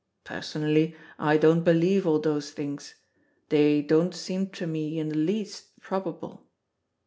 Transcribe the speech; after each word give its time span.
Personally 0.23 0.95
I 1.19 1.37
don't 1.37 1.63
believe 1.63 2.07
all 2.07 2.17
those 2.17 2.49
things. 2.53 2.95
They 3.49 3.83
don't 3.83 4.15
seem 4.15 4.49
to 4.49 4.65
me 4.65 4.97
in 4.97 5.09
the 5.09 5.15
least 5.15 5.79
probable." 5.79 6.47